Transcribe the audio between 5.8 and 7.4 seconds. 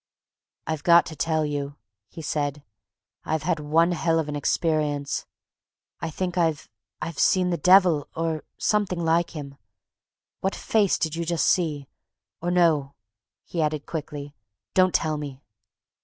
I think I've—I've